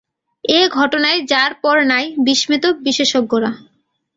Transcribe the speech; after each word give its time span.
এ 0.45 0.59
ঘটনায় 0.77 1.19
যারপর 1.31 1.75
নাই 1.91 2.05
বিস্মিত 2.25 2.63
বিশেষজ্ঞরা। 2.85 3.51